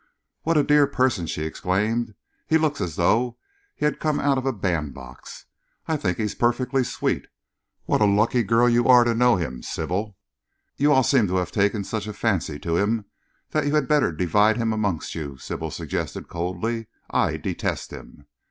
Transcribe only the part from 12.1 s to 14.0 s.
fancy to him that you had